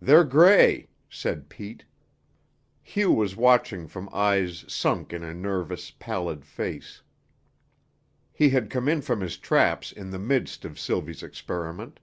"They're 0.00 0.22
gray," 0.22 0.90
said 1.10 1.48
Pete. 1.48 1.84
Hugh 2.84 3.10
was 3.10 3.34
watching 3.34 3.88
from 3.88 4.08
eyes 4.12 4.64
sunk 4.72 5.12
in 5.12 5.24
a 5.24 5.34
nervous, 5.34 5.90
pallid 5.90 6.44
face. 6.44 7.02
He 8.32 8.50
had 8.50 8.70
come 8.70 8.86
in 8.88 9.02
from 9.02 9.20
his 9.20 9.36
traps 9.38 9.90
in 9.90 10.10
the 10.10 10.20
midst 10.20 10.64
of 10.64 10.78
Sylvie's 10.78 11.24
experiment. 11.24 11.98